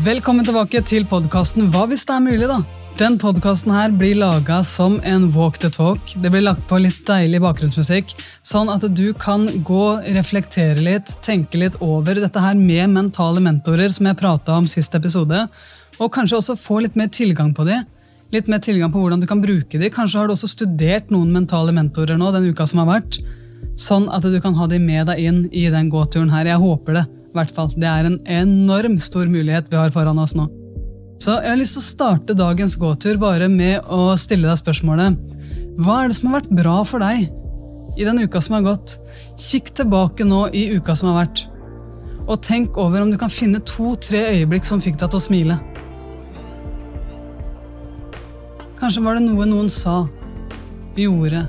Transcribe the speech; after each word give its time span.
Velkommen 0.00 0.46
tilbake 0.48 0.80
til 0.88 1.02
podkasten 1.04 1.66
Hva 1.74 1.82
hvis 1.90 2.06
det 2.08 2.14
er 2.14 2.22
mulig, 2.24 2.46
da? 2.48 2.62
Den 2.96 3.18
podkasten 3.20 3.72
her 3.74 3.90
blir 3.92 4.14
laga 4.16 4.62
som 4.64 4.94
en 5.04 5.26
walk 5.34 5.58
the 5.60 5.68
talk. 5.68 6.14
Det 6.16 6.30
blir 6.32 6.46
lagt 6.46 6.62
på 6.70 6.78
litt 6.80 7.02
deilig 7.04 7.42
bakgrunnsmusikk, 7.44 8.14
sånn 8.40 8.70
at 8.72 8.86
du 8.96 9.10
kan 9.20 9.44
gå, 9.66 9.82
reflektere 10.16 10.80
litt, 10.80 11.12
tenke 11.26 11.60
litt 11.60 11.76
over 11.84 12.16
dette 12.16 12.40
her 12.40 12.56
med 12.56 12.94
mentale 12.94 13.44
mentorer, 13.44 13.92
som 13.92 14.08
jeg 14.08 14.20
prata 14.22 14.56
om 14.56 14.70
sist 14.70 14.96
episode, 14.96 15.42
og 15.98 16.12
kanskje 16.16 16.40
også 16.40 16.56
få 16.56 16.80
litt 16.86 16.96
mer 16.96 17.12
tilgang 17.12 17.52
på 17.52 17.68
de. 17.68 17.82
Litt 18.32 18.48
mer 18.48 18.64
tilgang 18.64 18.94
på 18.94 19.04
hvordan 19.04 19.20
du 19.20 19.28
kan 19.28 19.44
bruke 19.44 19.76
de. 19.76 19.92
Kanskje 19.92 20.22
har 20.22 20.30
du 20.30 20.38
også 20.38 20.54
studert 20.54 21.12
noen 21.12 21.28
mentale 21.36 21.76
mentorer 21.76 22.16
nå 22.16 22.32
den 22.32 22.48
uka 22.48 22.64
som 22.64 22.86
har 22.86 22.94
vært, 22.94 23.20
sånn 23.76 24.08
at 24.08 24.24
du 24.24 24.40
kan 24.40 24.56
ha 24.56 24.70
de 24.70 24.80
med 24.80 25.12
deg 25.12 25.26
inn 25.28 25.48
i 25.52 25.68
den 25.68 25.92
gåturen 25.92 26.32
her. 26.32 26.48
Jeg 26.54 26.64
håper 26.64 27.02
det 27.02 27.08
hvert 27.34 27.52
fall. 27.54 27.70
Det 27.76 27.88
er 27.88 28.08
en 28.08 28.18
enorm 28.26 28.98
stor 29.02 29.28
mulighet 29.30 29.70
vi 29.70 29.78
har 29.78 29.92
foran 29.94 30.18
oss 30.22 30.36
nå. 30.38 30.48
Så 31.20 31.34
jeg 31.36 31.52
har 31.52 31.58
lyst 31.60 31.76
til 31.76 31.82
å 31.82 31.88
starte 31.88 32.36
dagens 32.36 32.78
gåtur 32.80 33.18
bare 33.20 33.48
med 33.52 33.84
å 33.92 34.14
stille 34.16 34.48
deg 34.48 34.56
spørsmålet 34.56 35.18
Hva 35.76 35.98
er 36.00 36.08
det 36.08 36.16
som 36.16 36.30
har 36.30 36.40
vært 36.40 36.54
bra 36.62 36.78
for 36.88 37.04
deg 37.04 37.28
i 38.00 38.06
den 38.06 38.22
uka 38.24 38.40
som 38.40 38.56
har 38.56 38.64
gått? 38.64 38.96
Kikk 39.40 39.74
tilbake 39.76 40.24
nå 40.24 40.46
i 40.56 40.70
uka 40.78 40.94
som 40.96 41.10
har 41.10 41.24
vært, 41.24 41.42
og 42.24 42.40
tenk 42.46 42.78
over 42.80 43.02
om 43.02 43.10
du 43.12 43.18
kan 43.20 43.32
finne 43.32 43.60
to-tre 43.66 44.22
øyeblikk 44.30 44.68
som 44.68 44.80
fikk 44.80 44.96
deg 45.00 45.10
til 45.10 45.20
å 45.20 45.24
smile. 45.24 45.58
Kanskje 48.80 49.02
var 49.04 49.18
det 49.18 49.26
noe 49.26 49.48
noen 49.48 49.68
sa, 49.72 50.06
gjorde. 50.96 51.42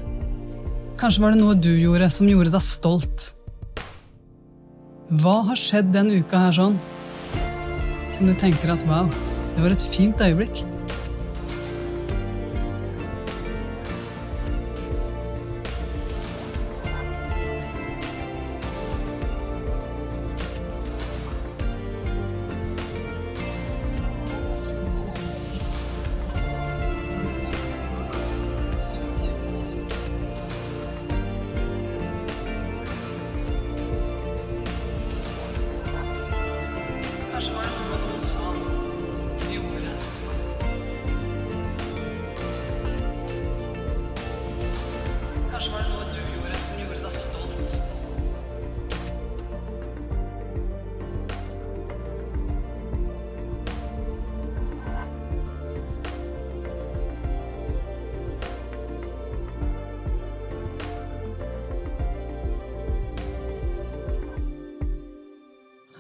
Kanskje 0.99 1.23
var 1.23 1.32
det 1.32 1.40
noe 1.40 1.55
du 1.55 1.71
gjorde 1.77 2.09
som 2.12 2.27
gjorde 2.27 2.52
deg 2.52 2.66
stolt. 2.66 3.29
Hva 5.20 5.41
har 5.43 5.59
skjedd 5.59 5.90
den 5.91 6.07
uka 6.21 6.40
her 6.40 6.54
sånn? 6.55 6.77
Som 8.15 8.29
du 8.29 8.31
tenker 8.31 8.70
at 8.71 8.85
wow, 8.87 9.09
det 9.57 9.65
var 9.65 9.73
et 9.76 9.84
fint 9.91 10.21
øyeblikk? 10.23 10.62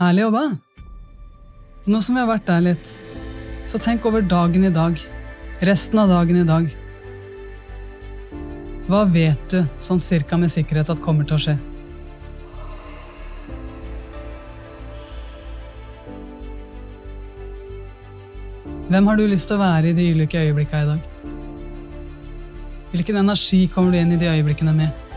Herlig 0.01 0.23
jobba. 0.23 0.55
Nå 1.85 1.99
som 2.01 2.15
vi 2.15 2.21
har 2.23 2.25
vært 2.25 2.47
der 2.47 2.61
litt, 2.65 2.87
så 3.69 3.77
tenk 3.77 4.05
over 4.09 4.23
dagen 4.25 4.63
i 4.65 4.71
dag. 4.73 4.97
Resten 5.61 6.01
av 6.01 6.09
dagen 6.09 6.39
i 6.39 6.45
dag. 6.47 6.71
Hva 8.87 9.03
vet 9.13 9.43
du 9.53 9.59
sånn 9.77 10.01
cirka 10.01 10.39
med 10.41 10.49
sikkerhet 10.49 10.89
at 10.89 11.03
kommer 11.05 11.29
til 11.29 11.37
å 11.37 11.43
skje? 11.43 11.55
Hvem 18.89 19.13
har 19.13 19.21
du 19.21 19.27
lyst 19.29 19.53
til 19.53 19.61
å 19.61 19.63
være 19.67 19.93
i 19.93 19.95
de 20.01 20.09
ulike 20.17 20.41
øyeblikka 20.47 20.81
i 20.81 20.91
dag? 20.95 21.07
Hvilken 22.89 23.21
energi 23.21 23.67
kommer 23.69 23.93
du 23.93 24.01
inn 24.01 24.17
i 24.17 24.21
de 24.25 24.33
øyeblikkene 24.33 24.73
med? 24.81 25.07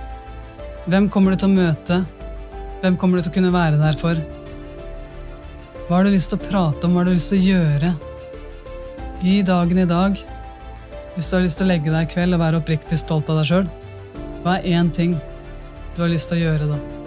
Hvem 0.84 1.08
kommer 1.08 1.32
du 1.32 1.40
til 1.40 1.54
å 1.54 1.56
møte? 1.56 2.02
Hvem 2.84 3.00
kommer 3.00 3.16
du 3.16 3.24
til 3.24 3.32
å 3.32 3.40
kunne 3.40 3.58
være 3.62 3.80
der 3.80 4.02
for? 4.04 4.26
Hva 5.84 5.98
har 5.98 6.06
du 6.06 6.14
lyst 6.14 6.30
til 6.32 6.40
å 6.40 6.44
prate 6.46 6.86
om, 6.86 6.94
hva 6.94 7.02
har 7.02 7.10
du 7.10 7.12
lyst 7.12 7.28
til 7.28 7.42
å 7.42 7.48
gjøre 7.50 7.90
i 9.28 9.34
dagen 9.44 9.80
i 9.82 9.84
dag? 9.88 10.16
Hvis 11.12 11.28
du 11.28 11.36
har 11.36 11.44
lyst 11.44 11.60
til 11.60 11.66
å 11.66 11.72
legge 11.74 11.92
deg 11.92 12.06
i 12.06 12.12
kveld 12.14 12.36
og 12.36 12.40
være 12.40 12.60
oppriktig 12.62 12.96
stolt 13.02 13.28
av 13.28 13.42
deg 13.42 13.50
sjøl, 13.50 13.68
hva 14.40 14.56
er 14.56 14.80
én 14.80 14.88
ting 14.96 15.12
du 15.92 16.00
har 16.00 16.08
lyst 16.08 16.32
til 16.32 16.40
å 16.40 16.46
gjøre 16.46 16.70
da? 16.72 17.03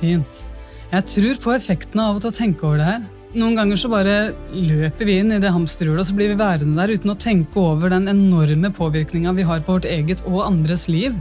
Fint. 0.00 0.42
Jeg 0.88 1.04
tror 1.12 1.40
på 1.42 1.54
effekten 1.54 2.00
av 2.00 2.18
å 2.18 2.32
tenke 2.32 2.64
over 2.64 2.80
det 2.80 2.88
her. 2.88 3.06
Noen 3.36 3.58
ganger 3.58 3.76
så 3.76 3.90
bare 3.92 4.14
løper 4.56 5.04
vi 5.04 5.18
inn 5.20 5.34
i 5.36 5.40
det 5.42 5.50
hamsterhjulet, 5.52 6.00
og 6.00 6.08
så 6.08 6.16
blir 6.16 6.30
vi 6.32 6.38
værende 6.40 6.80
der 6.80 6.94
uten 6.96 7.12
å 7.12 7.18
tenke 7.20 7.60
over 7.60 7.92
den 7.92 8.08
enorme 8.08 8.70
påvirkninga 8.72 9.34
vi 9.36 9.44
har 9.44 9.60
på 9.66 9.76
vårt 9.76 9.88
eget 9.88 10.22
og 10.24 10.46
andres 10.46 10.86
liv. 10.88 11.16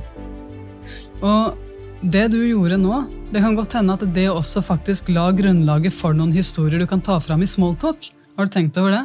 Og 1.19 1.57
det 1.99 2.29
du 2.31 2.39
gjorde 2.45 2.77
nå, 2.79 3.01
det 3.33 3.41
kan 3.43 3.57
godt 3.57 3.75
hende 3.75 3.97
at 3.97 4.05
det 4.15 4.29
også 4.31 4.63
faktisk 4.63 5.11
la 5.11 5.27
grunnlaget 5.35 5.91
for 5.91 6.15
noen 6.15 6.31
historier 6.31 6.79
du 6.79 6.87
kan 6.87 7.03
ta 7.03 7.19
fram 7.19 7.43
i 7.43 7.49
smalltalk. 7.49 8.07
Har 8.37 8.47
du 8.47 8.53
tenkt 8.53 8.79
over 8.79 8.93
det? 8.93 9.03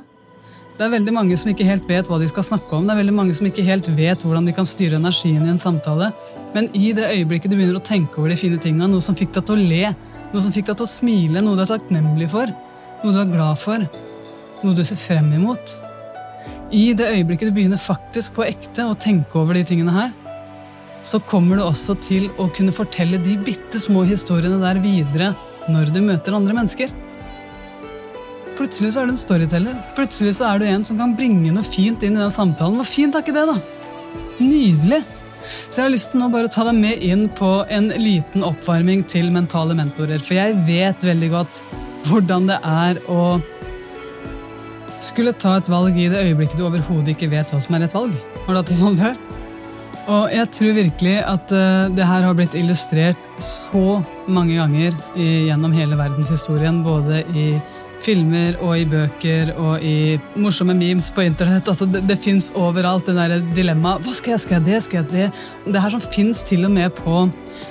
Det 0.79 0.87
er 0.87 0.95
veldig 0.95 1.15
mange 1.17 1.37
som 1.37 1.51
ikke 1.51 1.67
helt 1.67 1.89
vet 1.91 2.07
hva 2.09 2.21
de 2.23 2.29
skal 2.31 2.47
snakke 2.47 2.77
om. 2.77 2.87
Det 2.87 2.95
er 2.95 3.03
veldig 3.03 3.17
mange 3.17 3.35
som 3.37 3.49
ikke 3.49 3.65
helt 3.67 3.91
vet 3.97 4.23
hvordan 4.23 4.47
de 4.47 4.55
kan 4.57 4.69
styre 4.69 5.01
energien 5.01 5.43
i 5.43 5.51
en 5.53 5.61
samtale. 5.61 6.13
Men 6.53 6.69
i 6.77 6.91
det 6.97 7.09
øyeblikket 7.09 7.53
du 7.53 7.57
begynner 7.57 7.79
å 7.81 7.85
tenke 7.85 8.21
over 8.21 8.33
de 8.33 8.39
fine 8.41 8.59
tinga, 8.61 8.89
noe 8.91 9.05
som 9.05 9.17
fikk 9.17 9.33
deg 9.37 9.47
til 9.49 9.57
å 9.57 9.69
le, 9.71 9.93
noe 10.33 10.43
som 10.45 10.53
fikk 10.53 10.69
deg 10.69 10.81
til 10.81 10.87
å 10.87 10.91
smile, 10.91 11.45
noe 11.45 11.57
du 11.57 11.65
er 11.65 11.71
takknemlig 11.71 12.29
for, 12.33 12.53
noe 13.03 13.15
du 13.15 13.21
er 13.23 13.31
glad 13.33 13.61
for, 13.61 13.87
noe 14.63 14.77
du 14.77 14.83
ser 14.87 15.01
frem 15.01 15.33
imot 15.35 15.79
I 16.77 16.93
det 16.97 17.09
øyeblikket 17.17 17.51
du 17.51 17.57
begynner 17.57 17.81
faktisk 17.81 18.37
på 18.37 18.45
ekte 18.47 18.85
å 18.87 18.99
tenke 18.99 19.41
over 19.41 19.57
de 19.59 19.65
tingene 19.67 19.95
her, 19.95 20.13
så 21.03 21.19
kommer 21.27 21.59
du 21.59 21.65
også 21.65 21.97
til 22.05 22.29
å 22.41 22.47
kunne 22.55 22.75
fortelle 22.75 23.19
de 23.23 23.35
bitte 23.43 23.81
små 23.83 24.05
historiene 24.07 24.61
der 24.63 24.79
videre 24.83 25.33
når 25.73 25.91
du 25.95 25.99
møter 26.05 26.37
andre 26.37 26.55
mennesker. 26.55 26.93
Plutselig 28.59 28.93
så 28.95 29.03
er 29.03 29.09
du 29.09 29.15
en 29.15 29.19
storyteller. 29.19 29.81
Plutselig 29.97 30.37
så 30.39 30.53
er 30.53 30.61
du 30.61 30.69
en 30.69 30.85
som 30.87 31.01
kan 31.01 31.17
bringe 31.19 31.51
noe 31.51 31.67
fint 31.67 32.05
inn 32.07 32.15
i 32.15 32.23
den 32.23 32.31
samtalen. 32.31 32.79
Hvor 32.79 32.87
fint 32.87 33.17
er 33.17 33.25
ikke 33.25 33.35
det, 33.35 33.49
da? 33.49 33.57
Nydelig! 34.39 35.03
Så 35.45 35.81
jeg 35.81 35.87
har 35.87 35.95
lyst 35.95 36.13
til 36.13 36.23
nå 36.23 36.31
bare 36.33 36.51
å 36.51 36.53
ta 36.53 36.67
deg 36.69 36.79
med 36.79 37.03
inn 37.05 37.29
på 37.39 37.53
en 37.73 37.91
liten 38.01 38.47
oppvarming 38.47 39.05
til 39.11 39.33
mentale 39.35 39.77
mentorer. 39.79 40.23
For 40.23 40.39
jeg 40.39 40.59
vet 40.69 41.07
veldig 41.07 41.33
godt 41.35 41.63
hvordan 42.09 42.49
det 42.51 42.59
er 42.67 43.03
å 43.11 43.25
skulle 45.03 45.35
ta 45.35 45.57
et 45.59 45.71
valg 45.71 45.99
i 45.99 46.09
det 46.11 46.23
øyeblikket 46.29 46.59
du 46.61 46.67
overhodet 46.69 47.17
ikke 47.17 47.31
vet 47.33 47.51
hva 47.51 47.61
som 47.63 47.77
er 47.77 47.87
et 47.87 47.95
valg. 47.95 48.15
Har 48.47 48.55
du 48.55 48.61
hatt 48.61 48.71
det 48.71 48.79
sånn 48.79 48.99
før? 49.01 49.19
Og 50.11 50.33
jeg 50.35 50.51
tror 50.57 50.75
virkelig 50.75 51.19
at 51.31 51.53
uh, 51.55 51.91
det 51.95 52.07
her 52.07 52.25
har 52.27 52.35
blitt 52.39 52.57
illustrert 52.59 53.29
så 53.43 54.01
mange 54.27 54.57
ganger 54.59 54.97
gjennom 55.19 55.75
hele 55.75 55.99
verdenshistorien, 55.99 56.81
både 56.83 57.23
i 57.39 57.53
filmer 58.03 58.59
og 58.63 58.77
i 58.79 58.87
bøker 58.89 59.53
og 59.55 59.85
i 59.85 60.19
morsomme 60.41 60.75
memes 60.77 61.11
på 61.15 61.25
internett. 61.27 61.69
Altså, 61.71 61.87
det 61.87 62.05
det 62.09 62.19
fins 62.25 62.51
overalt, 62.59 63.07
det 63.07 63.17
der 63.17 63.45
dilemmaet. 63.57 64.05
Hva 64.05 64.17
skal 64.17 64.35
jeg, 64.35 64.45
skal 64.45 64.59
jeg 64.59 64.67
det, 64.69 64.83
skal 64.87 65.03
jeg 65.03 65.11
det? 65.13 65.29
Det 65.73 65.83
her 65.85 65.95
som 65.95 66.05
fins 66.13 66.43
til 66.49 66.67
og 66.69 66.75
med 66.75 66.91
på 66.99 67.29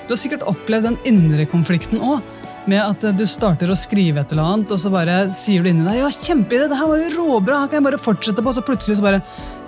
Du 0.07 0.13
har 0.13 0.19
sikkert 0.19 0.47
opplevd 0.47 0.89
den 0.89 0.97
indre 1.05 1.45
konflikten 1.45 1.99
òg. 1.99 2.21
Med 2.69 2.77
at 2.77 3.17
du 3.17 3.23
starter 3.25 3.71
å 3.73 3.77
skrive 3.77 4.21
et 4.21 4.33
eller 4.35 4.45
annet, 4.45 4.73
og 4.73 4.77
så 4.77 4.91
bare 4.93 5.15
sier 5.33 5.63
du 5.63 5.71
inni 5.71 5.85
deg 5.87 5.97
ja, 5.97 6.09
kjempeidé, 6.13 6.67
det 6.69 6.77
her 6.77 6.89
var 6.91 6.99
jo 7.01 7.07
råbra, 7.15 7.63
her 7.63 7.71
kan 7.71 7.79
jeg 7.79 7.87
bare 7.87 8.01
fortsette 8.01 8.43
på, 8.43 8.51
og 8.51 8.57
så 8.57 8.61
plutselig 8.65 8.99
så 8.99 9.05
bare 9.05 9.21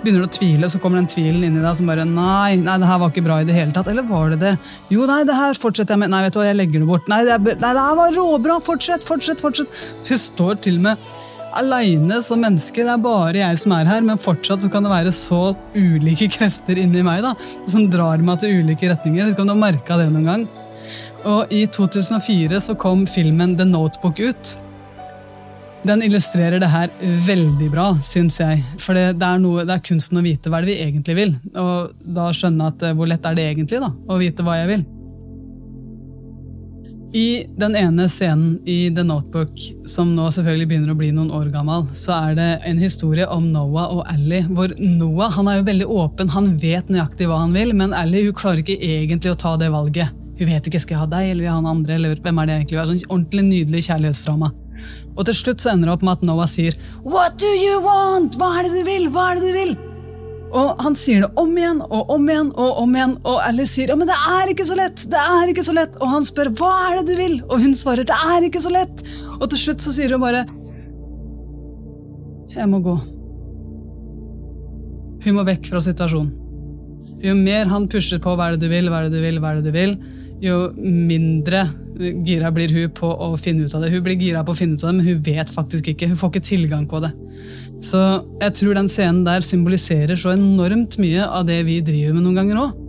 begynner 0.04 0.22
du 0.22 0.28
å 0.28 0.34
tvile, 0.36 0.70
så 0.70 0.78
kommer 0.78 1.00
den 1.00 1.10
tvilen 1.10 1.42
inni 1.48 1.64
deg 1.64 1.74
som 1.74 1.90
bare 1.90 2.06
nei, 2.06 2.54
nei, 2.60 2.78
det 2.78 2.86
her 2.86 3.02
var 3.02 3.10
ikke 3.10 3.24
bra 3.26 3.40
i 3.42 3.48
det 3.48 3.56
hele 3.56 3.74
tatt. 3.74 3.90
Eller 3.90 4.06
var 4.06 4.30
det 4.30 4.40
det? 4.44 4.54
Jo, 4.94 5.08
nei, 5.10 5.24
det 5.26 5.34
her 5.34 5.58
fortsetter 5.58 5.96
jeg 5.96 6.04
med. 6.04 6.14
Nei, 6.14 6.22
vet 6.26 6.36
du 6.36 6.38
hva, 6.38 6.46
jeg 6.46 6.60
legger 6.60 6.84
det 6.84 6.90
bort. 6.92 7.10
Nei, 7.10 7.20
det, 7.26 7.34
er, 7.34 7.60
nei, 7.64 7.74
det 7.74 7.84
her 7.88 7.98
var 7.98 8.14
råbra, 8.14 8.62
fortsett, 8.62 9.06
fortsett, 9.08 9.42
fortsett. 9.42 9.84
Du 10.06 10.14
står 10.20 10.60
til 10.62 10.78
og 10.78 10.88
med 10.90 11.12
aleine 11.54 12.20
som 12.26 12.42
menneske. 12.42 12.84
Det 12.84 12.92
er 12.94 13.02
bare 13.02 13.40
jeg 13.40 13.62
som 13.62 13.74
er 13.76 13.90
her, 13.90 14.04
men 14.06 14.20
fortsatt 14.20 14.64
så 14.64 14.70
kan 14.70 14.86
det 14.86 14.92
være 14.92 15.14
så 15.14 15.42
ulike 15.74 16.28
krefter 16.36 16.78
inni 16.82 17.02
meg 17.06 17.24
da, 17.26 17.34
som 17.70 17.88
drar 17.90 18.22
meg 18.22 18.42
til 18.42 18.60
ulike 18.60 18.90
retninger. 18.92 19.24
Vet 19.24 19.34
ikke 19.34 19.46
om 19.46 19.50
du 19.50 19.56
har 19.56 19.64
merka 19.66 19.98
det 20.00 20.10
noen 20.12 20.30
gang. 20.30 20.46
Og 21.24 21.52
i 21.54 21.64
2004 21.72 22.60
så 22.60 22.76
kom 22.76 23.06
filmen 23.08 23.56
The 23.56 23.64
Notebook 23.68 24.20
ut. 24.20 24.54
Den 25.84 26.02
illustrerer 26.04 26.60
det 26.60 26.68
her 26.72 26.92
veldig 27.26 27.68
bra, 27.72 27.90
syns 28.04 28.38
jeg. 28.40 28.62
For 28.80 28.96
det, 28.96 29.18
det, 29.20 29.28
er 29.28 29.40
noe, 29.40 29.64
det, 29.64 29.76
er 29.76 29.84
kunsten 29.84 30.20
å 30.20 30.24
vite 30.24 30.52
hva 30.52 30.62
det 30.64 30.72
vi 30.72 30.80
egentlig 30.80 31.16
vil. 31.18 31.34
Og 31.60 31.92
da 32.16 32.30
skjønne 32.32 32.72
at 32.72 32.84
hvor 32.96 33.08
lett 33.08 33.24
er 33.28 33.36
det 33.36 33.48
egentlig 33.52 33.80
da, 33.84 33.92
å 33.92 34.20
vite 34.20 34.44
hva 34.44 34.58
jeg 34.62 34.70
vil. 34.72 34.84
I 37.14 37.44
den 37.60 37.76
ene 37.78 38.08
scenen 38.10 38.56
i 38.66 38.88
The 38.90 39.04
Notebook, 39.06 39.60
som 39.86 40.16
nå 40.16 40.26
selvfølgelig 40.34 40.70
begynner 40.72 40.96
å 40.96 40.98
bli 40.98 41.12
noen 41.14 41.30
år 41.36 41.52
gammel, 41.54 41.84
så 41.94 42.16
er 42.16 42.40
det 42.40 42.48
en 42.66 42.80
historie 42.80 43.28
om 43.30 43.52
Noah 43.52 43.92
og 43.94 44.02
Ally. 44.10 44.42
Hvor 44.50 44.74
Noah 44.80 45.36
han 45.36 45.52
er 45.52 45.60
jo 45.60 45.68
veldig 45.68 45.88
åpen, 45.94 46.32
han 46.34 46.50
vet 46.58 46.90
nøyaktig 46.90 47.28
hva 47.30 47.44
han 47.44 47.54
vil, 47.54 47.70
men 47.76 47.94
Ally 47.94 48.24
hun 48.26 48.36
klarer 48.40 48.64
ikke 48.64 48.80
egentlig 48.82 49.30
å 49.30 49.38
ta 49.38 49.54
det 49.60 49.70
valget. 49.72 50.23
Hun 50.34 50.50
vet 50.50 50.66
ikke 50.66 50.82
skal 50.82 50.96
jeg 50.96 51.02
ha 51.04 51.10
deg 51.10 51.30
eller 51.30 51.42
vil 51.42 51.48
jeg 51.48 51.54
ha 51.54 51.60
han 51.60 51.70
andre. 51.70 51.94
eller 51.94 52.20
hvem 52.22 52.38
er 52.38 52.46
det 52.46 52.54
egentlig? 52.58 52.76
Det 52.76 52.82
er 52.82 52.92
sånn 52.92 53.10
ordentlig 53.14 53.44
nydelig 53.48 53.82
kjærlighetsdrama. 53.88 54.52
Og 55.14 55.26
til 55.28 55.36
slutt 55.38 55.62
så 55.62 55.72
ender 55.72 55.88
det 55.88 55.94
opp 55.94 56.04
med 56.06 56.16
at 56.18 56.24
Noah 56.26 56.48
sier 56.50 56.76
What 57.06 57.38
do 57.38 57.50
you 57.54 57.80
want? 57.84 58.38
Hva 58.40 58.50
er 58.58 58.66
det 58.66 58.80
du 58.80 58.88
vil? 58.88 59.10
Hva 59.14 59.30
er 59.30 59.40
det 59.40 59.50
du 59.52 59.58
vil? 59.58 59.76
Og 60.54 60.82
han 60.84 60.94
sier 60.98 61.24
det 61.24 61.30
om 61.40 61.54
igjen 61.58 61.80
og 61.82 62.10
om 62.14 62.26
igjen 62.30 62.50
og 62.52 62.82
om 62.84 62.92
igjen, 62.94 63.16
og 63.26 63.40
Alice 63.42 63.74
sier 63.74 63.90
ja, 63.90 63.96
men 63.98 64.06
det 64.06 64.14
er 64.14 64.52
ikke 64.52 64.66
så 64.68 64.76
lett. 64.78 65.02
det 65.10 65.22
er 65.22 65.50
ikke 65.50 65.64
så 65.66 65.74
lett. 65.74 65.96
Og 65.98 66.12
han 66.12 66.26
spør 66.26 66.52
hva 66.60 66.74
er 66.90 67.00
det 67.00 67.08
du 67.08 67.18
vil? 67.18 67.40
Og 67.48 67.64
hun 67.64 67.74
svarer 67.78 68.06
det 68.06 68.18
er 68.34 68.46
ikke 68.46 68.62
så 68.62 68.70
lett. 68.74 69.02
Og 69.40 69.48
til 69.50 69.64
slutt 69.64 69.82
så 69.82 69.94
sier 69.96 70.14
hun 70.14 70.22
bare 70.22 70.44
jeg 72.54 72.70
må 72.70 72.78
gå. 72.84 72.94
Hun 75.24 75.38
må 75.38 75.42
vekk 75.48 75.72
fra 75.72 75.80
situasjonen. 75.82 76.30
Jo 77.24 77.32
mer 77.34 77.66
han 77.70 77.88
pusher 77.90 78.20
på 78.22 78.34
hva 78.36 78.50
er 78.50 78.54
det 78.54 78.68
du 78.68 78.70
vil, 78.70 78.90
hva 78.92 79.00
er 79.00 79.08
det 79.08 79.16
du 79.16 79.24
vil, 79.24 79.40
hva 79.42 79.54
er 79.54 79.58
det 79.58 79.72
du 79.72 79.74
vil, 79.74 79.96
jo 80.44 80.58
mindre 80.76 81.64
gira 82.26 82.50
blir 82.54 82.72
hun 82.74 82.92
på 82.94 83.08
å 83.08 83.34
finne 83.40 83.64
ut 83.64 83.74
av 83.76 83.84
det. 83.84 83.92
Hun 83.94 84.02
blir 84.04 84.18
gira 84.20 84.42
på 84.44 84.54
å 84.54 84.58
finne 84.58 84.76
ut 84.76 84.84
av 84.84 84.90
det, 84.90 84.98
men 84.98 85.08
hun 85.08 85.22
vet 85.24 85.50
faktisk 85.52 85.92
ikke. 85.92 86.10
Hun 86.10 86.18
får 86.20 86.32
ikke 86.32 86.48
tilgang 86.50 86.86
på 86.90 87.00
det. 87.04 87.12
Så 87.84 88.00
jeg 88.40 88.56
tror 88.58 88.78
den 88.78 88.90
scenen 88.90 89.24
der 89.26 89.44
symboliserer 89.44 90.18
så 90.18 90.32
enormt 90.34 90.98
mye 91.02 91.26
av 91.26 91.46
det 91.48 91.60
vi 91.68 91.80
driver 91.84 92.16
med 92.16 92.26
noen 92.26 92.40
ganger 92.40 92.62
òg. 92.64 92.80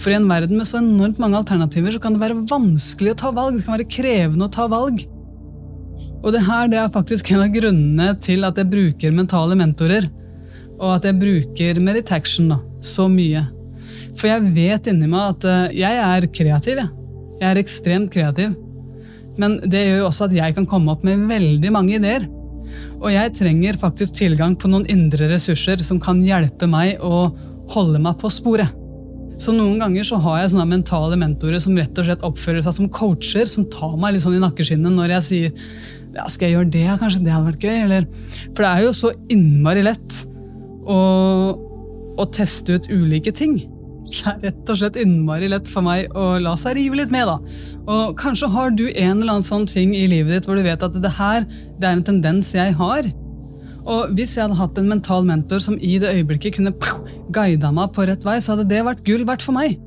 For 0.00 0.12
i 0.12 0.16
en 0.16 0.28
verden 0.30 0.56
med 0.56 0.68
så 0.68 0.78
enormt 0.80 1.18
mange 1.20 1.36
alternativer 1.40 1.92
så 1.92 2.00
kan 2.00 2.14
det 2.16 2.22
være 2.22 2.42
vanskelig 2.48 3.12
å 3.12 3.20
ta 3.20 3.32
valg. 3.36 3.58
Det 3.58 3.66
kan 3.66 3.76
være 3.76 3.90
krevende 3.92 4.48
å 4.48 4.54
ta 4.54 4.68
valg. 4.70 5.04
Og 6.20 6.32
det 6.34 6.42
her 6.44 6.70
det 6.72 6.80
er 6.80 6.92
faktisk 6.92 7.32
en 7.32 7.44
av 7.44 7.52
grunnene 7.52 8.14
til 8.24 8.44
at 8.48 8.58
jeg 8.60 8.68
bruker 8.72 9.14
mentale 9.16 9.56
mentorer. 9.60 10.08
Og 10.80 10.94
at 10.94 11.08
jeg 11.08 11.20
bruker 11.20 11.80
meditation 11.84 12.54
da, 12.54 12.60
så 12.84 13.08
mye. 13.12 13.44
For 14.20 14.28
jeg 14.28 14.50
vet 14.52 14.90
inni 14.90 15.08
meg 15.08 15.36
at 15.36 15.46
eh, 15.48 15.78
jeg 15.80 16.00
er 16.04 16.26
kreativ. 16.28 16.82
Jeg, 16.82 16.90
jeg 17.40 17.48
er 17.48 17.60
ekstremt 17.60 18.12
kreativ. 18.12 18.52
Men 19.40 19.56
det 19.64 19.86
gjør 19.86 20.02
jo 20.02 20.08
også 20.10 20.26
at 20.26 20.36
jeg 20.36 20.56
kan 20.56 20.68
komme 20.68 20.92
opp 20.92 21.06
med 21.06 21.24
veldig 21.30 21.70
mange 21.72 21.96
ideer. 21.96 22.26
Og 23.00 23.08
jeg 23.14 23.32
trenger 23.38 23.78
faktisk 23.80 24.18
tilgang 24.18 24.56
på 24.60 24.68
noen 24.68 24.84
indre 24.92 25.30
ressurser 25.30 25.80
som 25.86 26.00
kan 26.02 26.20
hjelpe 26.24 26.68
meg 26.68 27.00
å 27.00 27.30
holde 27.72 28.02
meg 28.02 28.18
på 28.20 28.28
sporet. 28.32 28.76
Så 29.40 29.54
noen 29.56 29.78
ganger 29.80 30.04
så 30.04 30.18
har 30.20 30.42
jeg 30.42 30.52
sånne 30.52 30.68
mentale 30.68 31.16
mentorer 31.16 31.62
som 31.64 31.78
rett 31.80 31.96
og 31.96 32.04
slett 32.04 32.26
oppfører 32.26 32.60
seg 32.66 32.76
som 32.76 32.90
coacher, 32.92 33.48
som 33.48 33.64
tar 33.72 33.96
meg 33.96 34.12
litt 34.12 34.26
sånn 34.26 34.36
i 34.36 34.42
nakkeskinnet 34.42 34.92
når 34.92 35.14
jeg 35.16 35.26
sier 35.30 35.54
ja, 36.10 36.26
skal 36.28 36.48
jeg 36.50 36.56
gjøre 36.58 36.72
det, 36.74 36.86
kanskje 37.00 37.22
det 37.24 37.32
hadde 37.32 37.48
vært 37.48 37.64
gøy, 37.64 37.76
eller 37.86 38.06
For 38.50 38.64
det 38.66 38.70
er 38.70 38.84
jo 38.84 38.94
så 38.98 39.12
innmari 39.32 39.84
lett 39.86 40.18
å, 40.84 41.00
å 42.20 42.26
teste 42.34 42.76
ut 42.76 42.90
ulike 42.92 43.32
ting. 43.32 43.62
Det 44.10 44.26
er 44.26 44.38
rett 44.48 44.70
og 44.72 44.78
slett 44.80 44.98
innmari 45.00 45.48
lett 45.50 45.68
for 45.70 45.84
meg 45.84 46.12
å 46.16 46.32
la 46.42 46.54
seg 46.58 46.78
rive 46.78 47.00
litt 47.00 47.12
med. 47.12 47.28
da. 47.28 47.36
Og 47.90 48.14
Kanskje 48.20 48.50
har 48.52 48.72
du 48.74 48.86
en 48.88 49.20
eller 49.20 49.36
annen 49.36 49.46
sånn 49.46 49.68
ting 49.68 49.94
i 49.96 50.06
livet 50.10 50.38
ditt 50.38 50.48
hvor 50.48 50.58
du 50.58 50.64
vet 50.66 50.82
at 50.82 50.96
det 50.96 51.12
her 51.18 51.44
det 51.80 51.88
er 51.88 51.98
en 51.98 52.06
tendens 52.06 52.54
jeg 52.56 52.74
har. 52.80 53.10
Og 53.80 54.16
Hvis 54.16 54.36
jeg 54.36 54.44
hadde 54.46 54.58
hatt 54.60 54.80
en 54.80 54.90
mental 54.90 55.28
mentor 55.28 55.62
som 55.62 55.78
i 55.80 55.98
det 56.00 56.12
øyeblikket 56.14 56.58
kunne 56.58 56.74
guida 57.32 57.70
meg 57.72 57.94
på 57.96 58.08
rett 58.08 58.24
vei, 58.26 58.40
så 58.40 58.54
hadde 58.54 58.68
det 58.70 58.84
vært 58.86 59.04
gull 59.06 59.24
verdt 59.28 59.46
for 59.46 59.56
meg. 59.56 59.78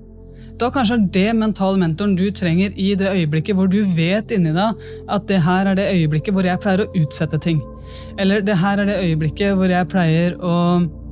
Da 0.62 0.70
kanskje 0.74 0.98
er 1.00 1.06
det 1.14 1.30
mental 1.38 1.78
mentoren 1.82 2.14
du 2.18 2.28
trenger 2.32 2.74
i 2.78 2.94
det 2.98 3.10
øyeblikket 3.10 3.58
hvor 3.58 3.70
du 3.70 3.80
vet 3.98 4.32
inni 4.34 4.54
deg 4.54 4.84
at 5.12 5.26
det 5.30 5.40
her 5.42 5.70
er 5.72 5.78
det 5.80 5.90
øyeblikket 5.90 6.36
hvor 6.36 6.46
jeg 6.46 6.62
pleier 6.62 6.84
å 6.84 6.92
utsette 7.00 7.40
ting. 7.42 7.62
Eller 8.22 8.44
det 8.46 8.58
her 8.62 8.82
er 8.82 8.90
det 8.90 9.00
øyeblikket 9.02 9.58
hvor 9.58 9.72
jeg 9.72 9.90
pleier 9.90 10.38
å 10.38 10.54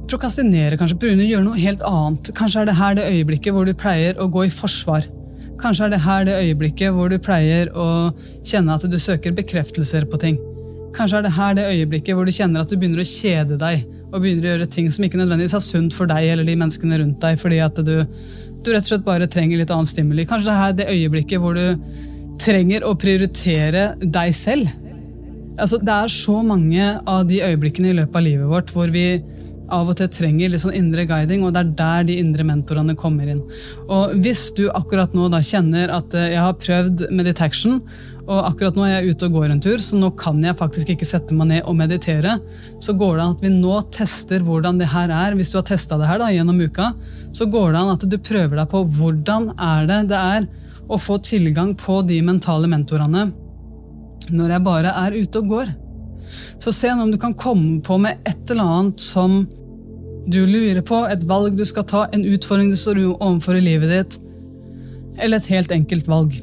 prokastinere, 0.09 0.77
kanskje 0.80 0.98
pga. 1.00 1.15
å 1.15 1.30
gjøre 1.30 1.45
noe 1.45 1.62
helt 1.62 1.81
annet. 1.88 2.31
Kanskje 2.38 2.62
er 2.62 2.69
det 2.69 2.77
her 2.80 2.95
det 2.98 3.07
øyeblikket 3.09 3.56
hvor 3.56 3.65
du 3.65 3.74
pleier 3.74 4.19
å 4.19 4.30
gå 4.31 4.45
i 4.48 4.53
forsvar. 4.53 5.07
Kanskje 5.62 5.86
er 5.86 5.94
det 5.94 6.01
her 6.01 6.25
det 6.25 6.38
øyeblikket 6.42 6.95
hvor 6.95 7.12
du 7.12 7.19
pleier 7.21 7.69
å 7.77 7.88
kjenne 8.42 8.74
at 8.74 8.86
du 8.89 8.98
søker 9.00 9.36
bekreftelser 9.38 10.07
på 10.09 10.19
ting. 10.21 10.39
Kanskje 10.95 11.21
er 11.21 11.25
det 11.27 11.33
her 11.38 11.56
det 11.56 11.68
øyeblikket 11.69 12.18
hvor 12.18 12.27
du 12.27 12.33
kjenner 12.36 12.63
at 12.63 12.71
du 12.71 12.77
begynner 12.80 13.03
å 13.03 13.07
kjede 13.07 13.59
deg 13.62 13.86
og 14.12 14.19
begynner 14.19 14.48
å 14.48 14.53
gjøre 14.56 14.71
ting 14.74 14.89
som 14.92 15.06
ikke 15.06 15.19
nødvendigvis 15.21 15.56
er 15.56 15.63
sunt 15.63 15.95
for 15.95 16.09
deg 16.09 16.27
eller 16.33 16.48
de 16.48 16.57
menneskene 16.59 17.00
rundt 17.00 17.21
deg, 17.24 17.38
fordi 17.39 17.62
at 17.63 17.77
du, 17.88 17.94
du 18.03 18.71
rett 18.74 18.83
og 18.83 18.89
slett 18.92 19.06
bare 19.06 19.30
trenger 19.31 19.62
litt 19.62 19.71
annen 19.71 19.88
stimuli. 19.88 20.25
Kanskje 20.27 20.50
det 20.50 20.56
er 20.56 20.63
her 20.65 20.80
det 20.81 20.89
øyeblikket 20.92 21.44
hvor 21.44 21.56
du 21.56 21.68
trenger 22.42 22.83
å 22.88 22.95
prioritere 23.00 23.92
deg 24.01 24.36
selv. 24.36 24.71
Altså, 25.62 25.77
det 25.77 25.94
er 25.94 26.12
så 26.12 26.39
mange 26.44 26.89
av 27.06 27.27
de 27.30 27.42
øyeblikkene 27.45 27.92
i 27.92 27.98
løpet 28.01 28.18
av 28.18 28.25
livet 28.25 28.50
vårt 28.50 28.71
hvor 28.74 28.92
vi 28.92 29.06
av 29.73 29.89
og 29.91 29.97
til 30.00 30.09
trenger 30.12 30.51
litt 30.51 30.63
sånn 30.63 30.77
indre 30.77 31.06
guiding, 31.09 31.45
og 31.45 31.56
det 31.56 31.63
er 31.63 31.73
der 31.81 32.07
de 32.09 32.18
indre 32.21 32.45
mentorene 32.48 32.95
kommer 33.00 33.29
inn. 33.31 33.41
Og 33.88 34.15
Hvis 34.22 34.50
du 34.57 34.67
akkurat 34.69 35.13
nå 35.17 35.29
da 35.31 35.41
kjenner 35.45 35.93
at 35.95 36.15
eh, 36.17 36.34
jeg 36.36 36.43
har 36.43 36.57
prøvd 36.60 37.05
meditation, 37.15 37.81
og 38.27 38.45
akkurat 38.51 38.77
nå 38.77 38.86
er 38.86 38.93
jeg 38.93 39.15
ute 39.15 39.27
og 39.27 39.38
går 39.39 39.51
en 39.51 39.62
tur, 39.63 39.81
så 39.81 39.98
nå 39.98 40.12
kan 40.19 40.39
jeg 40.45 40.57
faktisk 40.60 40.91
ikke 40.93 41.07
sette 41.10 41.36
meg 41.36 41.50
ned 41.50 41.65
og 41.67 41.75
meditere, 41.79 42.38
så 42.84 42.93
går 42.95 43.17
det 43.17 43.24
an 43.24 43.36
at 43.36 43.43
vi 43.43 43.53
nå 43.55 43.79
tester 43.95 44.45
hvordan 44.45 44.79
det 44.79 44.91
her 44.91 45.12
er. 45.15 45.36
Hvis 45.36 45.51
du 45.51 45.57
har 45.57 45.65
testa 45.67 45.98
det 46.00 46.10
her 46.10 46.22
da, 46.22 46.29
gjennom 46.31 46.62
uka, 46.62 46.91
så 47.36 47.48
går 47.50 47.74
det 47.74 47.81
an 47.81 47.93
at 47.95 48.05
du 48.07 48.17
prøver 48.22 48.60
deg 48.60 48.69
på 48.72 48.84
hvordan 49.00 49.51
er 49.57 49.89
det 49.89 50.01
det 50.13 50.22
er 50.22 50.50
å 50.91 51.00
få 51.00 51.17
tilgang 51.24 51.74
på 51.79 52.01
de 52.07 52.19
mentale 52.25 52.69
mentorene 52.69 53.29
når 54.31 54.53
jeg 54.53 54.63
bare 54.63 54.91
er 55.01 55.17
ute 55.17 55.41
og 55.41 55.50
går. 55.55 55.72
Så 56.62 56.72
se 56.75 56.91
om 56.93 57.10
du 57.12 57.17
kan 57.19 57.34
komme 57.34 57.81
på 57.84 57.98
med 58.00 58.22
et 58.27 58.51
eller 58.53 58.75
annet 58.77 59.03
som 59.03 59.41
du 60.29 60.43
lurer 60.45 60.81
på, 60.85 61.01
et 61.09 61.23
valg 61.25 61.57
du 61.57 61.63
skal 61.65 61.85
ta, 61.89 62.05
en 62.13 62.25
utfordring 62.25 62.69
du 62.71 62.77
står 62.77 62.99
overfor 63.13 63.57
i 63.57 63.63
livet 63.65 63.89
ditt, 63.89 64.19
eller 65.17 65.41
et 65.41 65.49
helt 65.51 65.73
enkelt 65.73 66.07
valg. 66.09 66.37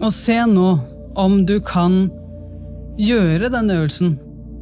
Og 0.00 0.12
se 0.12 0.36
nå 0.50 0.68
om 1.16 1.40
du 1.48 1.56
kan 1.64 2.06
gjøre 3.00 3.48
den 3.52 3.72
øvelsen. 3.72 4.16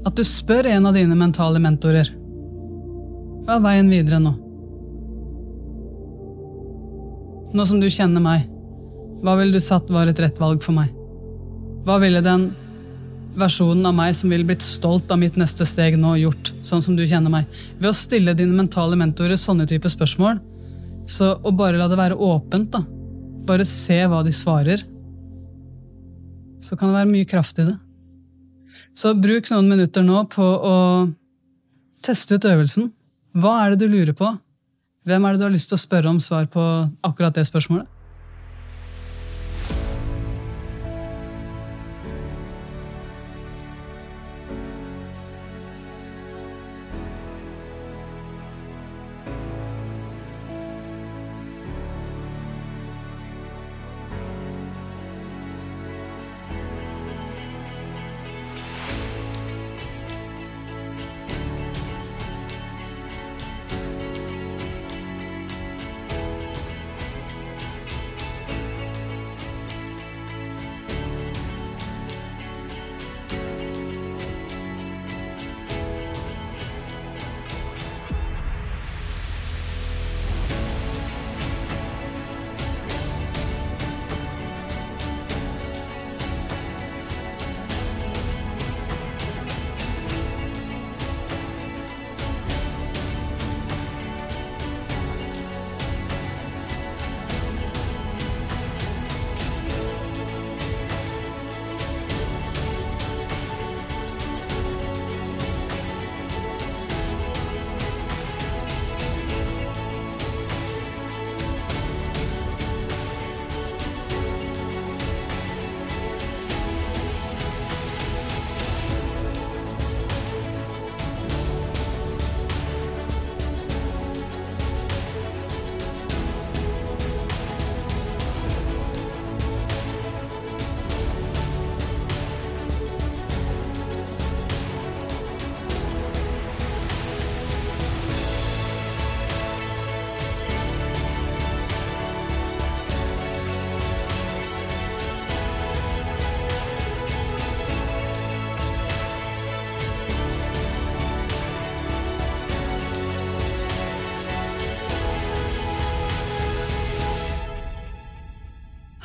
At 0.06 0.16
du 0.18 0.24
spør 0.26 0.68
en 0.68 0.86
av 0.86 0.94
dine 0.94 1.16
mentale 1.16 1.60
mentorer. 1.62 2.10
Hva 3.44 3.56
er 3.56 3.64
veien 3.64 3.90
videre 3.92 4.20
nå? 4.22 4.34
Nå 7.54 7.66
som 7.68 7.80
du 7.80 7.88
kjenner 7.92 8.22
meg, 8.22 8.46
hva 9.24 9.36
ville 9.38 9.54
du 9.54 9.62
satt 9.62 9.90
var 9.92 10.10
et 10.10 10.20
rett 10.20 10.40
valg 10.42 10.62
for 10.64 10.76
meg? 10.76 10.90
Hva 11.86 11.98
ville 12.02 12.22
den 12.24 12.50
versjonen 13.38 13.86
av 13.88 13.94
meg 13.96 14.14
som 14.16 14.32
ville 14.32 14.46
blitt 14.46 14.64
stolt 14.64 15.10
av 15.12 15.18
mitt 15.20 15.36
neste 15.40 15.66
steg 15.66 15.96
nå, 16.00 16.14
gjort, 16.20 16.52
sånn 16.64 16.82
som 16.84 16.96
du 16.96 17.04
kjenner 17.06 17.32
meg. 17.32 17.48
Ved 17.80 17.90
å 17.90 17.96
stille 17.96 18.34
dine 18.36 18.56
mentale 18.56 18.98
mentorer 18.98 19.38
sånne 19.40 19.66
type 19.70 19.90
spørsmål, 19.90 20.40
så, 21.10 21.34
og 21.36 21.56
bare 21.58 21.78
la 21.80 21.88
det 21.90 22.00
være 22.00 22.16
åpent, 22.16 22.70
da. 22.72 22.84
Bare 23.44 23.66
se 23.68 23.98
hva 24.08 24.22
de 24.24 24.32
svarer. 24.32 24.84
Så 26.64 26.78
kan 26.80 26.88
det 26.88 26.96
være 26.96 27.10
mye 27.10 27.28
kraft 27.28 27.60
i 27.60 27.66
det. 27.68 27.76
Så 28.96 29.12
bruk 29.18 29.50
noen 29.50 29.68
minutter 29.68 30.06
nå 30.06 30.22
på 30.32 30.44
å 30.44 30.76
teste 32.04 32.38
ut 32.38 32.48
øvelsen. 32.48 32.88
Hva 33.34 33.58
er 33.64 33.74
det 33.74 33.84
du 33.84 33.90
lurer 33.90 34.14
på? 34.16 34.30
Hvem 35.04 35.26
er 35.26 35.34
det 35.34 35.42
du 35.42 35.48
har 35.48 35.52
lyst 35.52 35.68
til 35.72 35.76
å 35.76 35.82
spørre 35.82 36.12
om 36.12 36.22
svar 36.22 36.46
på 36.48 36.62
akkurat 37.04 37.34
det 37.36 37.44
spørsmålet? 37.50 37.90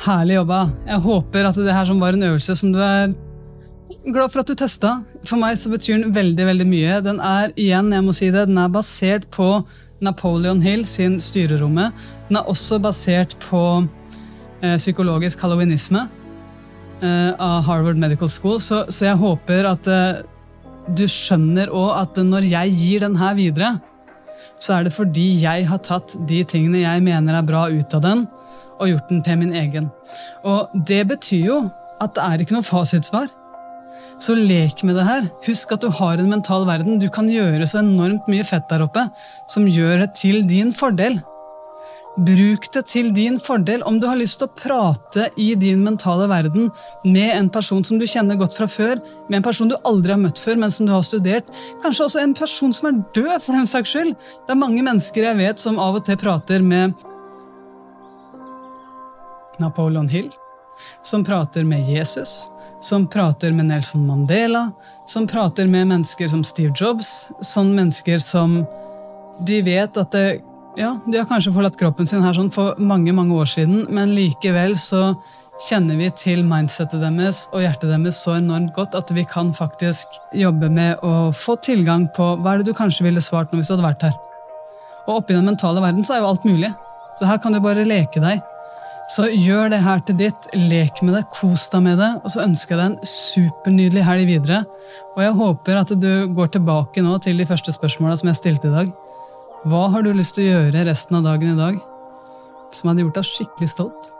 Herlig 0.09 0.39
jobba. 0.39 0.59
Jeg 0.87 1.01
håper 1.03 1.45
at 1.45 1.57
det 1.61 1.73
her 1.75 1.85
som 1.85 1.99
var 2.01 2.15
en 2.15 2.23
øvelse 2.25 2.55
som 2.57 2.71
du 2.73 2.79
er 2.81 3.11
glad 4.09 4.31
for 4.33 4.41
at 4.41 4.49
du 4.49 4.55
testa. 4.57 4.95
For 5.21 5.37
meg 5.37 5.57
så 5.61 5.69
betyr 5.69 5.99
den 5.99 6.15
veldig 6.15 6.47
veldig 6.47 6.65
mye. 6.65 6.95
Den 7.05 7.19
er 7.21 7.53
igjen, 7.53 7.91
jeg 7.93 8.05
må 8.05 8.15
si 8.17 8.31
det, 8.33 8.47
den 8.49 8.57
er 8.57 8.71
basert 8.73 9.27
på 9.35 9.59
Napoleon 10.01 10.63
Hill 10.65 10.81
sin 10.89 11.19
Styrerommet. 11.21 11.93
Den 12.29 12.39
er 12.39 12.49
også 12.49 12.79
basert 12.81 13.35
på 13.43 13.61
eh, 14.63 14.79
psykologisk 14.79 15.43
halloweenisme 15.45 16.07
eh, 17.03 17.31
av 17.37 17.61
Harvard 17.69 18.01
Medical 18.01 18.31
School. 18.33 18.57
Så, 18.63 18.87
så 18.89 19.11
jeg 19.11 19.21
håper 19.21 19.69
at 19.75 19.91
eh, 19.93 20.23
du 20.97 21.05
skjønner 21.05 21.69
òg 21.69 21.93
at 21.99 22.21
når 22.25 22.49
jeg 22.49 22.77
gir 22.81 23.05
den 23.05 23.19
her 23.19 23.37
videre, 23.37 23.75
så 24.59 24.79
er 24.79 24.87
det 24.87 24.97
fordi 24.97 25.35
jeg 25.43 25.69
har 25.69 25.85
tatt 25.85 26.17
de 26.27 26.41
tingene 26.49 26.81
jeg 26.81 27.05
mener 27.05 27.37
er 27.37 27.45
bra 27.45 27.67
ut 27.69 27.93
av 27.93 28.03
den, 28.03 28.25
og 28.79 28.93
gjort 28.93 29.12
den 29.12 29.21
til 29.25 29.39
min 29.41 29.53
egen. 29.55 29.91
Og 30.48 30.71
det 30.88 31.03
betyr 31.12 31.45
jo 31.45 31.59
at 32.00 32.15
det 32.15 32.25
er 32.25 32.43
ikke 32.43 32.57
noe 32.57 32.67
fasitsvar. 32.67 33.29
Så 34.19 34.36
lek 34.36 34.83
med 34.83 34.98
det 35.00 35.07
her. 35.07 35.27
Husk 35.48 35.71
at 35.71 35.83
du 35.83 35.91
har 35.95 36.19
en 36.19 36.31
mental 36.31 36.65
verden. 36.67 37.00
Du 37.00 37.07
kan 37.12 37.29
gjøre 37.31 37.67
så 37.67 37.79
enormt 37.79 38.27
mye 38.31 38.43
fett 38.48 38.67
der 38.71 38.83
oppe 38.83 39.05
som 39.51 39.67
gjør 39.67 40.03
det 40.03 40.13
til 40.19 40.43
din 40.48 40.74
fordel. 40.75 41.21
Bruk 42.19 42.65
det 42.74 42.81
til 42.91 43.13
din 43.15 43.38
fordel. 43.39 43.83
Om 43.88 44.00
du 44.01 44.07
har 44.09 44.19
lyst 44.19 44.41
til 44.41 44.50
å 44.50 44.55
prate 44.59 45.29
i 45.39 45.53
din 45.55 45.86
mentale 45.86 46.27
verden 46.27 46.67
med 47.05 47.29
en 47.31 47.48
person 47.53 47.86
som 47.88 48.00
du 48.00 48.03
kjenner 48.09 48.36
godt 48.39 48.57
fra 48.57 48.67
før, 48.67 49.00
med 49.29 49.39
en 49.39 49.45
person 49.45 49.71
du 49.71 49.77
aldri 49.88 50.12
har 50.12 50.19
møtt 50.19 50.41
før, 50.41 50.59
men 50.59 50.74
som 50.74 50.89
du 50.89 50.91
har 50.91 51.05
studert, 51.07 51.48
kanskje 51.83 52.09
også 52.09 52.24
en 52.24 52.36
person 52.36 52.75
som 52.75 52.89
er 52.89 53.00
død, 53.15 53.38
for 53.45 53.55
den 53.55 53.69
saks 53.69 53.93
skyld. 53.95 54.12
Det 54.17 54.55
er 54.55 54.59
mange 54.59 54.83
mennesker 54.83 55.29
jeg 55.29 55.39
vet 55.39 55.63
som 55.63 55.79
av 55.79 56.01
og 56.01 56.03
til 56.09 56.19
prater 56.19 56.65
med 56.65 56.98
Napoleon 59.59 60.09
Hill, 60.09 60.29
som 61.03 61.23
prater 61.25 61.63
med 61.67 61.87
Jesus, 61.89 62.47
som 62.81 63.07
prater 63.07 63.51
med 63.51 63.65
Nelson 63.65 64.05
Mandela, 64.07 64.71
som 65.07 65.27
prater 65.27 65.67
med 65.67 65.87
mennesker 65.87 66.27
som 66.31 66.43
Steve 66.43 66.73
Jobs, 66.75 67.27
sånne 67.41 67.75
mennesker 67.81 68.21
som 68.23 68.61
de 69.45 69.61
vet 69.63 69.97
at 69.97 70.11
det, 70.15 70.39
ja, 70.77 70.93
De 71.05 71.17
har 71.17 71.27
kanskje 71.27 71.51
forlatt 71.55 71.77
kroppen 71.79 72.07
sin 72.07 72.23
her 72.23 72.35
sånn 72.35 72.51
for 72.53 72.77
mange 72.79 73.11
mange 73.15 73.35
år 73.35 73.49
siden, 73.49 73.85
men 73.91 74.13
likevel 74.15 74.77
så 74.79 75.13
kjenner 75.59 75.97
vi 75.99 76.07
til 76.15 76.45
mindsettet 76.47 77.01
deres 77.03 77.41
og 77.51 77.65
hjertet 77.65 77.91
deres 77.91 78.21
så 78.23 78.37
enormt 78.37 78.71
godt 78.77 78.95
at 78.95 79.11
vi 79.11 79.25
kan 79.27 79.51
faktisk 79.55 80.15
jobbe 80.37 80.69
med 80.71 81.03
å 81.03 81.31
få 81.35 81.57
tilgang 81.65 82.07
på 82.15 82.31
hva 82.39 82.53
er 82.53 82.61
det 82.61 82.71
du 82.71 82.77
kanskje 82.77 83.09
ville 83.09 83.23
svart 83.23 83.51
nå 83.51 83.59
hvis 83.59 83.71
du 83.71 83.75
hadde 83.75 83.89
vært 83.89 84.05
her. 84.07 84.15
Og 85.07 85.19
oppi 85.19 85.35
den 85.35 85.49
mentale 85.49 85.83
verden 85.83 86.05
så 86.05 86.15
er 86.15 86.23
jo 86.23 86.29
alt 86.29 86.47
mulig. 86.47 86.71
Så 87.19 87.27
her 87.27 87.41
kan 87.43 87.55
du 87.55 87.59
bare 87.63 87.87
leke 87.87 88.21
deg. 88.23 88.39
Så 89.09 89.25
gjør 89.33 89.71
det 89.73 89.79
her 89.81 90.01
til 90.05 90.17
ditt, 90.19 90.47
lek 90.53 90.99
med 91.01 91.15
det, 91.17 91.23
kos 91.33 91.63
deg 91.73 91.81
med 91.81 91.97
det, 91.97 92.09
og 92.21 92.29
så 92.29 92.43
ønsker 92.43 92.75
jeg 92.75 92.79
deg 92.79 92.91
en 92.91 93.09
supernydelig 93.09 94.03
helg 94.05 94.27
videre. 94.29 94.59
Og 95.15 95.23
jeg 95.23 95.37
håper 95.39 95.79
at 95.79 95.93
du 95.97 96.11
går 96.37 96.51
tilbake 96.53 97.01
nå 97.01 97.15
til 97.25 97.41
de 97.41 97.47
første 97.49 97.73
spørsmåla 97.73 98.19
som 98.19 98.29
jeg 98.29 98.37
stilte 98.37 98.69
i 98.69 98.75
dag. 98.75 98.91
Hva 99.65 99.87
har 99.95 100.05
du 100.05 100.11
lyst 100.13 100.37
til 100.37 100.45
å 100.45 100.51
gjøre 100.51 100.85
resten 100.87 101.17
av 101.17 101.25
dagen 101.25 101.55
i 101.55 101.57
dag 101.57 101.79
som 102.75 102.91
hadde 102.91 103.01
gjort 103.07 103.17
deg 103.17 103.29
skikkelig 103.31 103.71
stolt? 103.73 104.11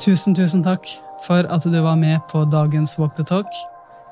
Tusen, 0.00 0.32
tusen 0.34 0.64
takk 0.64 0.88
for 1.26 1.46
at 1.52 1.68
du 1.68 1.78
var 1.84 2.00
med 2.00 2.24
på 2.32 2.46
dagens 2.48 2.96
Walk 2.98 3.12
the 3.20 3.28
Talk. 3.28 3.52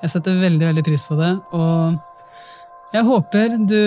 Jeg 0.04 0.12
setter 0.12 0.36
veldig, 0.44 0.68
veldig 0.68 0.84
pris 0.86 1.08
på 1.08 1.16
det. 1.16 1.32
og 1.56 1.98
jeg 2.90 3.06
håper 3.06 3.52
du, 3.70 3.82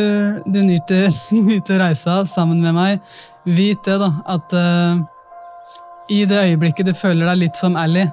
du 0.48 0.60
nyter, 0.64 1.10
nyter, 1.48 1.82
reisa 1.82 2.22
sammen 2.30 2.62
med 2.64 2.76
meg. 2.76 3.16
Vit 3.44 3.84
det, 3.84 3.98
da, 4.00 4.10
at 4.32 4.54
uh, 4.56 5.02
i 6.12 6.24
det 6.30 6.40
øyeblikket 6.40 6.88
du 6.88 6.94
føler 6.96 7.28
deg 7.28 7.42
litt 7.42 7.60
som 7.60 7.76
Ally, 7.80 8.06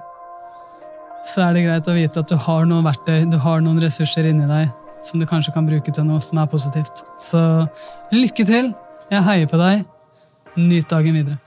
så 1.30 1.44
er 1.46 1.54
det 1.54 1.66
greit 1.66 1.90
å 1.90 1.94
vite 1.94 2.22
at 2.22 2.30
du 2.30 2.36
har 2.40 2.66
noen 2.66 2.86
verktøy, 2.86 3.26
du 3.30 3.38
har 3.38 3.62
noen 3.62 3.78
ressurser 3.82 4.26
inni 4.30 4.48
deg 4.50 4.70
som 5.06 5.20
du 5.20 5.26
kanskje 5.28 5.54
kan 5.54 5.68
bruke 5.68 5.92
til 5.94 6.06
noe 6.08 6.20
som 6.24 6.40
er 6.42 6.48
positivt. 6.50 7.04
Så 7.22 7.40
lykke 8.12 8.46
til! 8.48 8.72
Jeg 9.10 9.26
heier 9.26 9.48
på 9.50 9.58
deg. 9.58 9.86
Nyt 10.58 10.90
dagen 10.90 11.16
videre. 11.16 11.38